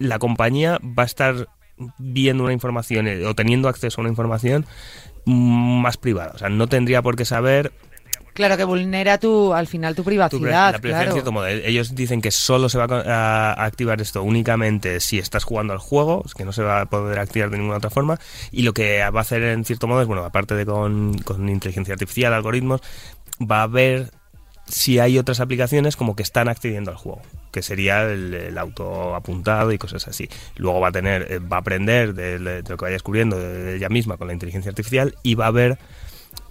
[0.00, 1.46] la compañía va a estar
[1.98, 4.66] viendo una información eh, o teniendo acceso a una información
[5.24, 6.32] mm, más privada.
[6.34, 7.72] O sea, no tendría por qué saber
[8.38, 11.10] Claro que vulnera tu, al final tu tu privacidad, la claro.
[11.10, 11.48] cierto modo.
[11.48, 15.72] Eh, Ellos dicen que solo se va a a, activar esto únicamente si estás jugando
[15.72, 18.20] al juego, que no se va a poder activar de ninguna otra forma.
[18.52, 21.48] Y lo que va a hacer en cierto modo es, bueno, aparte de con, con
[21.48, 22.80] inteligencia artificial, algoritmos,
[23.42, 24.12] va a ver
[24.66, 27.22] si hay otras aplicaciones como que están accediendo al juego,
[27.58, 30.28] que sería el, auto apuntado y cosas así.
[30.56, 33.88] Luego va a tener, eh, va a aprender de, lo que vaya descubriendo de, ella
[33.88, 35.78] misma con la inteligencia artificial y va a ver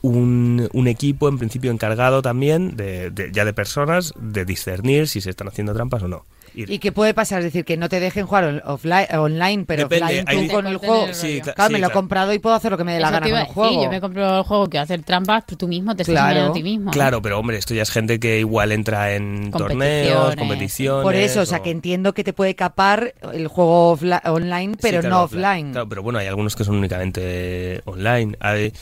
[0.01, 5.21] un, un equipo en principio encargado también de, de- ya de personas de discernir si
[5.21, 6.25] se están haciendo trampas o no.
[6.57, 7.39] Y- ¿Y qué puede pasar?
[7.39, 10.65] Es decir, que no te dejen jugar offline, online, pero Depende, offline tú hay- con
[10.67, 11.07] el juego.
[11.13, 11.93] Sí, cla- claro, sí, me lo he claro.
[11.93, 13.69] comprado y puedo hacer lo que me dé la Eso gana con el juego.
[13.69, 16.29] decir, yo me compro el juego que hacer trampas, pero tú mismo te estás Claro.
[16.29, 16.91] engañando a ti mismo.
[16.91, 21.03] Claro, pero hombre, esto ya es gente que igual entra en torneos, Competiciones.
[21.03, 25.01] Por eso, o sea, que entiendo que te puede capar el juego online, Sí, pero
[25.01, 25.71] claro, no offline.
[25.73, 28.35] Claro, pero bueno, hay algunos que son únicamente online.
[28.39, 28.73] Hay-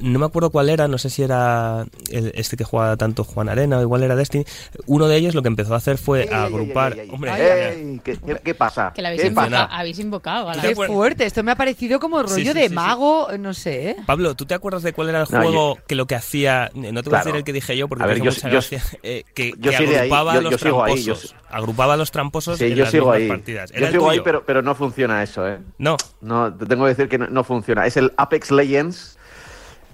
[0.00, 3.48] no me acuerdo cuál era, no sé si era el- este que juega tanto Juan
[3.48, 4.44] Arena o igual era Destiny.
[4.86, 6.96] Uno de ellos lo que empezó a hacer fue Ey, ey, ey, agrupar.
[7.30, 8.92] ¿Qué, qué, qué pasa?
[8.94, 9.64] Que la habéis, ¿Qué invoca- pasa?
[9.64, 10.48] habéis invocado.
[10.48, 12.68] a la ¿Te Qué fuerte, esto me ha parecido como rollo Sí, sí, de sí,
[12.68, 12.74] sí.
[12.74, 13.90] mago, no sé.
[13.90, 13.96] ¿eh?
[14.06, 16.70] Pablo, ¿tú te acuerdas de cuál era el No, juego que lo que hacía?
[16.74, 18.52] No te voy a decir el que dije yo porque A ver, yo- mucha yo-
[18.52, 18.82] gracia.
[19.02, 21.04] eh, que, yo que sigue ahí, agrupaba yo- a los ahí, tramposos.
[21.32, 23.28] yo- Agrupaba a los tramposos Sí, en yo las sigo ahí.
[23.28, 23.70] partidas.
[23.70, 25.58] Yo ¿Era el sigo ahí, pero, pero no funciona eso, ¿eh?
[25.78, 25.96] No.
[26.22, 27.86] No, te tengo que decir que no, no funciona.
[27.86, 29.18] Es el Apex Legends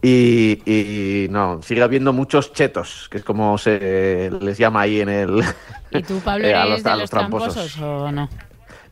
[0.03, 5.09] y, y no, sigue habiendo muchos chetos, que es como se les llama ahí en
[5.09, 5.43] el...
[5.91, 7.55] ¿Y tú, Pablo, eres a los- de a los, los tramposos.
[7.55, 8.29] tramposos o no?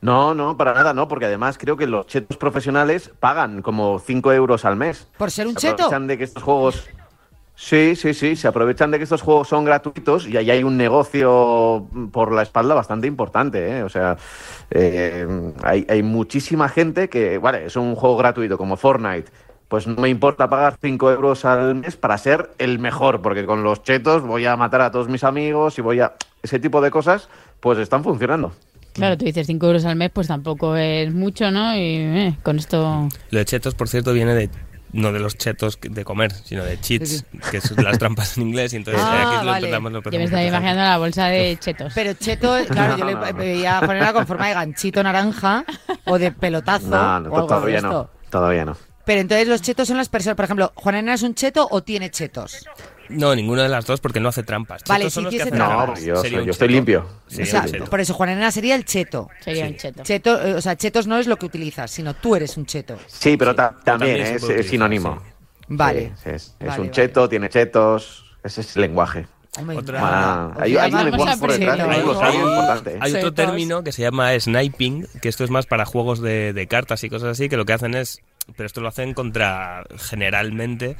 [0.02, 4.32] No, no, para nada, no, porque además creo que los chetos profesionales pagan como 5
[4.32, 5.08] euros al mes.
[5.16, 5.74] Por ser un Se cheto.
[5.84, 6.86] aprovechan de que estos juegos...
[7.58, 10.76] Sí, sí, sí, se aprovechan de que estos juegos son gratuitos y ahí hay un
[10.76, 13.82] negocio por la espalda bastante importante, ¿eh?
[13.82, 14.18] O sea,
[14.70, 15.26] eh,
[15.64, 19.30] hay, hay muchísima gente que, vale, es un juego gratuito como Fortnite,
[19.68, 23.62] pues no me importa pagar 5 euros al mes para ser el mejor, porque con
[23.62, 26.14] los chetos voy a matar a todos mis amigos y voy a...
[26.42, 27.28] Ese tipo de cosas,
[27.60, 28.52] pues están funcionando.
[28.92, 31.74] Claro, tú dices 5 euros al mes, pues tampoco es mucho, ¿no?
[31.74, 33.08] Y eh, con esto...
[33.30, 34.48] Lo de chetos, por cierto, viene de
[34.92, 38.72] no de los chetos de comer, sino de cheats, que son las trampas en inglés.
[38.72, 39.90] Y entonces Ah, eh, aquí lo vale.
[39.90, 41.92] lo Yo me estaba imaginando la bolsa de chetos.
[41.94, 45.64] Pero cheto, claro, yo le veía a Juanela con forma de ganchito naranja
[46.06, 46.88] o de pelotazo.
[46.88, 47.88] No, no, o algo de todavía esto.
[47.90, 48.76] no, todavía no.
[49.06, 52.10] Pero entonces los chetos son las personas, por ejemplo, ¿Juanena es un cheto o tiene
[52.10, 52.66] chetos?
[53.08, 54.82] No, ninguna de las dos porque no hace trampas.
[54.88, 55.86] Vale, Chetos son si los que hiciese hacen No, trampas.
[55.86, 56.74] porque yo, Sería soy- un yo estoy cheto.
[56.76, 57.06] limpio.
[57.28, 57.84] Sí, o sea, un cheto.
[57.84, 59.28] por eso Juanena sería el cheto.
[59.40, 59.72] Sería Sí.
[59.72, 60.02] un cheto.
[60.02, 62.98] Cheto, eh, o sea, chetos no es lo que utilizas, sino tú eres un cheto.
[63.06, 65.22] Sí, pero ta- también, se es, puede es utilizar, sinónimo.
[65.24, 65.32] sí.
[65.68, 66.12] Vale.
[66.22, 66.90] Sí, es es Vale, un vale.
[66.90, 69.26] cheto, tiene chetos, ese es el lenguaje.
[69.58, 72.02] Hombre, Otra- Ah, hay, hay un además, lenguaje por detrás, hay un ¿no?
[72.12, 72.90] glosario importante.
[72.90, 72.98] ¿eh?
[73.00, 76.66] Hay otro término que se llama sniping, que esto es más para juegos de, de
[76.66, 78.20] cartas y cosas así, que lo que hacen es,
[78.56, 80.96] pero esto lo hacen contra generalmente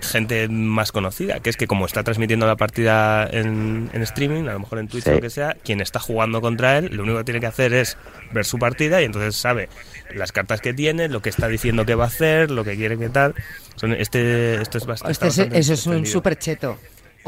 [0.00, 4.52] gente más conocida, que es que como está transmitiendo la partida en, en streaming, a
[4.52, 5.10] lo mejor en Twitch Sí.
[5.10, 7.72] o lo que sea, quien está jugando contra él, lo único que tiene que hacer
[7.72, 7.96] es
[8.32, 9.68] ver su partida y entonces sabe
[10.14, 12.96] las cartas que tiene, lo que está diciendo que va a hacer, lo que quiere
[12.96, 13.34] que tal.
[13.74, 15.12] Son, este, esto es bastante...
[15.12, 16.78] Este es- eso es un super cheto.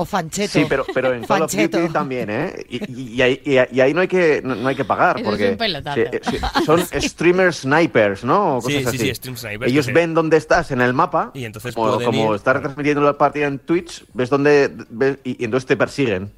[0.00, 0.52] O fancheto.
[0.58, 1.52] Sí, pero, pero en Call of.
[1.54, 2.64] Duty también, ¿eh?
[2.70, 4.84] Y, y- y ahí, y ahí- y ahí no hay que no, no hay que
[4.84, 5.74] pagar Eso es porque
[6.22, 8.56] sí, sí, son streamer snipers, ¿no?
[8.56, 9.08] O Sí, cosas sí, así.
[9.08, 12.36] sí, stream snipers, Ellos ven dónde estás en el mapa Y entonces como, como ir-
[12.36, 16.32] estar retransmitiendo la partida en Twitch, ves dónde ves- y, y entonces te persiguen.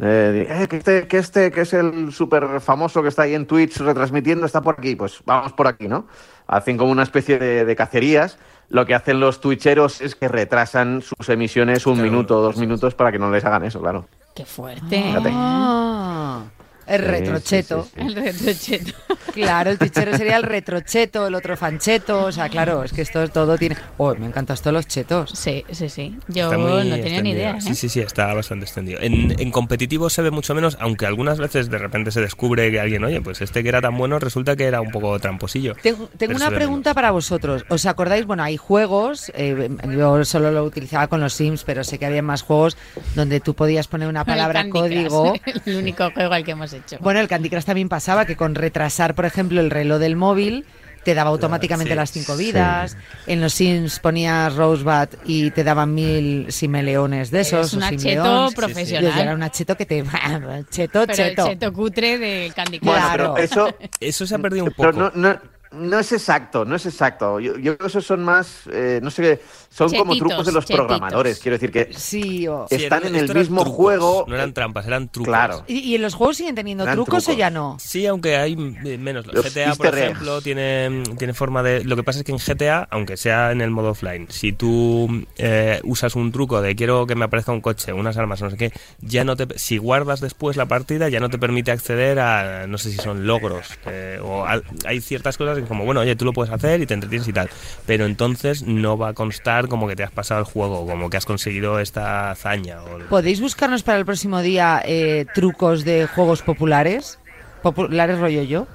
[0.00, 3.46] Eh, eh, que, este, que este, que es el súper famoso que está ahí en
[3.46, 6.06] Twitch retransmitiendo, está por aquí, pues vamos por aquí, ¿no?
[6.46, 8.38] Hacen como una especie de, de cacerías.
[8.70, 12.58] Lo que hacen los twitcheros es que retrasan sus emisiones un Claro, minuto o dos
[12.58, 14.06] minutos para que no les hagan eso, claro.
[14.34, 15.02] Qué fuerte.
[15.02, 15.30] Fíjate.
[15.32, 16.42] Ah,
[16.88, 17.84] el retrocheto.
[17.84, 18.06] sí, sí, sí.
[18.06, 18.92] El retrocheto.
[19.32, 22.24] Claro, el tichero sería el retrocheto, el otro fancheto.
[22.24, 23.76] O sea, claro, es que esto todo tiene.
[23.98, 25.30] Oh, me encantan todos los chetos.
[25.32, 26.18] Sí, sí, sí.
[26.26, 27.52] Yo no tenía ni idea.
[27.52, 27.60] ¿eh?
[27.60, 29.00] Sí, sí, sí, está bastante extendido.
[29.00, 32.80] En, en competitivo se ve mucho menos, aunque algunas veces de repente se descubre que
[32.80, 35.74] alguien, oye, pues este que era tan bueno resulta que era un poco tramposillo.
[35.82, 37.64] Tengo, una pregunta para vosotros.
[37.68, 38.26] ¿Os acordáis?
[38.26, 42.22] Bueno, hay juegos, eh, yo solo lo utilizaba con los Sims, pero sé que había
[42.22, 42.76] más juegos
[43.14, 45.34] donde tú podías poner una palabra código.
[45.34, 46.77] Crush, el único juego al que hemos hecho.
[47.00, 50.64] Bueno, el Candy Crush también pasaba que con retrasar, por ejemplo, el reloj del móvil
[51.04, 52.44] te daba automáticamente sí, las cinco sí.
[52.46, 52.96] vidas.
[53.26, 57.68] En los Sims ponías Rosebud y te daban mil simeleones de esos.
[57.68, 58.54] Es un o cheto simleons.
[58.54, 59.12] profesional.
[59.16, 60.04] Y era un cheto que te...
[60.70, 61.46] cheto, Pero cheto.
[61.46, 62.90] el cheto cutre del Candy Crush.
[62.90, 63.34] Bueno, Claro.
[63.34, 65.10] pero eso, Eso se ha perdido un pero poco.
[65.14, 65.40] no, no,
[65.72, 67.40] no es exacto, no es exacto.
[67.40, 70.52] Yo, yo creo que esos son más, eh, no sé qué, son como trucos de
[70.52, 70.86] los chetitos.
[70.86, 71.38] programadores.
[71.38, 74.24] Quiero decir que Sí, están en el mismo trucos, juego.
[74.28, 75.28] No eran trampas, eran trucos.
[75.28, 75.64] Claro.
[75.66, 77.76] ¿Y, y en los juegos siguen teniendo trucos o ya no?
[77.80, 78.52] Sí, aunque hay
[78.84, 79.26] eh, menos.
[79.26, 81.84] Los GTA, por ejemplo, tiene, tiene forma de...
[81.84, 85.26] Lo que pasa es que en GTA, aunque sea en el modo offline, si tú
[85.36, 88.56] eh, usas un truco de quiero que me aparezca un coche, unas armas, no sé
[88.56, 89.46] qué, ya no te...
[89.58, 93.26] Si guardas después la partida, ya no te permite acceder a, no sé si son
[93.26, 96.86] logros, eh, o al- hay ciertas cosas como, bueno, oye, tú lo puedes hacer y
[96.86, 97.48] te entretienes y tal,
[97.86, 101.16] pero entonces no va a constar como que te has pasado el juego, como que
[101.16, 102.82] has conseguido esta hazaña.
[102.82, 102.98] O...
[103.08, 107.18] ¿Podéis buscarnos para el próximo día eh, trucos de juegos populares?
[107.62, 108.66] Populares rollo yo.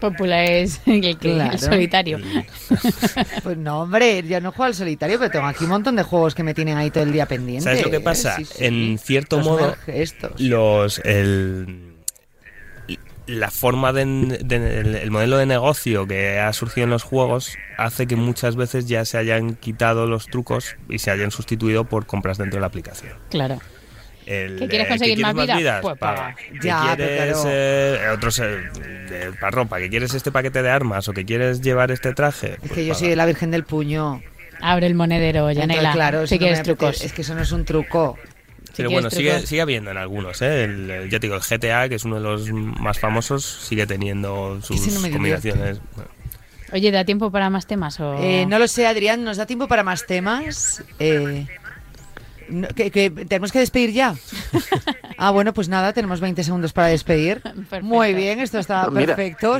[0.00, 1.52] Popular es el, Claro.
[1.52, 2.18] el solitario.
[3.42, 6.34] Pues no, hombre, yo no juego al solitario, pero tengo aquí un montón de juegos
[6.34, 7.64] que me tienen ahí todo el día pendiente.
[7.64, 8.36] ¿Sabes lo que pasa?
[8.36, 8.64] Sí, sí.
[8.64, 9.76] En cierto Los modo,
[10.38, 11.95] los el,
[13.26, 14.04] la forma de,
[14.44, 18.56] de- el, el modelo de negocio que ha surgido en los juegos hace que muchas
[18.56, 22.60] veces ya se hayan quitado los trucos y se hayan sustituido por compras dentro de
[22.60, 23.12] la aplicación.
[23.30, 23.58] Claro.
[24.26, 25.56] El, ¿Que quieres eh, conseguir quieres más vida?
[25.56, 25.82] vidas?
[25.82, 26.34] Pues paga.
[26.34, 27.48] ¿Que Ya, quieres claro.
[27.52, 29.78] eh, otros eh, para ropa?
[29.78, 31.08] ¿Que quieres este paquete de armas?
[31.08, 32.54] ¿O que quieres llevar este traje?
[32.54, 33.06] Es Pues que yo paga.
[33.06, 34.20] soy la Virgen del Puño.
[34.60, 35.92] Abre el monedero, Entonces, Yanela.
[35.92, 37.02] claro, si no quieres trucos.
[37.02, 38.18] Es que eso no es un truco.
[38.76, 40.64] Pero bueno, sigue, sigue habiendo en algunos, ¿eh?
[40.64, 43.86] El, el- ya te digo, el GTA, que es uno de los más famosos, sigue
[43.86, 45.80] teniendo sus no combinaciones.
[45.94, 46.10] Bueno,
[46.72, 47.98] Oye, ¿da tiempo para más temas?
[48.00, 48.14] O...
[48.22, 50.82] Eh, no lo sé, Adrián, ¿nos da tiempo para más temas?
[50.98, 51.46] Eh,
[52.48, 54.14] no, que, que tenemos que despedir ya.
[55.18, 57.40] Ah, bueno, pues nada, tenemos 20 segundos para despedir.
[57.42, 57.82] Perfecto.
[57.86, 59.56] Muy bien, esto está perfecto.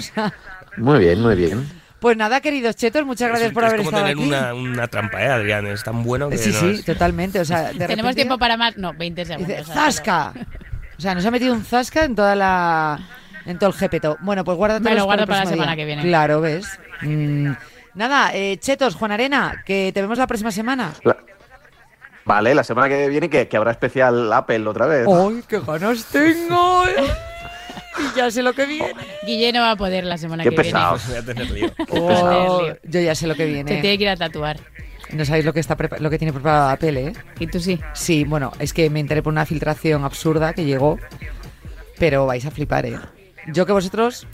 [0.77, 1.67] Muy bien, muy bien.
[2.07, 4.29] Pues nada, queridos chetos, muchas gracias es, por es haber como estado tener aquí.
[4.29, 5.67] una, una trampa, ¿eh, Adrián?
[5.67, 7.41] Es tan bueno que Sí, no sí, es- totalmente.
[7.41, 8.77] O sea, de ¿Tenemos repente tiempo para más?
[8.77, 9.49] No, 20 segundos.
[9.49, 10.33] Dice, ¡zasca!
[10.97, 13.01] O sea, nos ha metido un zasca en toda la...
[13.45, 14.17] En todo el jepeto.
[14.21, 16.03] Bueno, pues guárdate Me lo guardo para la semana que viene.
[16.03, 16.69] Claro, ¿ves?
[17.03, 17.51] Mm,
[17.95, 20.93] nada, eh, chetos, Juan Arena, que te vemos la próxima semana.
[21.03, 21.17] La-
[22.25, 25.09] Vale, la semana que viene que, que habrá especial Apple otra vez.
[25.09, 26.85] ¡Ay, qué ganas tengo!
[28.17, 28.93] Ya sé lo que viene.
[29.27, 30.99] Guille no va a poder la semana Qué que pesado.
[31.09, 31.73] Voy a tener lío.
[31.91, 32.79] Oh, lío.
[32.85, 33.61] yo ya sé lo que viene.
[33.69, 33.81] Se viene.
[33.83, 34.59] tiene que ir a tatuar.
[35.13, 37.13] No sabéis lo que está lo que tiene preparado Apple, ¿eh?
[37.39, 37.79] Y tú sí.
[37.95, 40.99] Sí, bueno, es que me enteré por una filtración absurda que llegó,
[41.99, 42.99] pero vais a flipar, ¿eh?
[43.53, 44.27] Yo que vosotros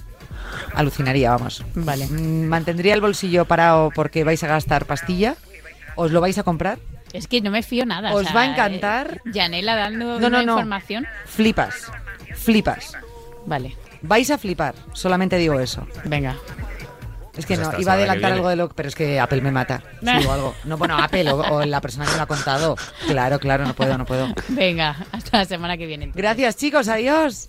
[0.74, 1.62] alucinaría, vamos.
[1.74, 2.06] Vale.
[2.06, 5.36] Mm, Mantendría el bolsillo parado porque vais a gastar pastilla.
[5.96, 6.78] ¿Os lo vais a comprar?
[7.12, 8.14] Es que no me fío nada.
[8.14, 9.20] o Os sea, va a encantar.
[9.26, 10.52] eh, Yanela dando No, una no, no.
[10.52, 11.06] información.
[11.26, 11.90] Flipas.
[12.34, 12.96] Flipas.
[13.46, 14.74] Vale, Vais a flipar.
[14.92, 15.86] Solamente digo eso.
[16.04, 16.36] venga.
[17.36, 19.50] Es que Pues no, iba a adelantar algo de lo pero es que Apple me
[19.50, 19.82] mata.
[20.00, 20.54] Si digo algo.
[20.64, 22.76] No, bueno, Apple o, o la persona que me lo ha contado.
[23.06, 24.28] Claro, claro, no puedo, no puedo.
[24.48, 26.04] Venga, hasta la semana que viene.
[26.04, 26.22] entonces.
[26.22, 27.48] Gracias, chicos, adiós.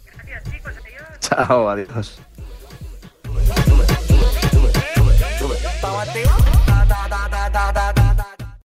[1.19, 2.17] Chao, adiós.
[5.73, 6.31] Estaba activa.